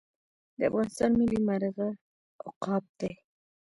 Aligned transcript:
د 0.57 0.59
افغانستان 0.69 1.11
ملي 1.19 1.39
مرغه 1.47 1.89
عقاب 2.47 2.83
دی 2.99 3.11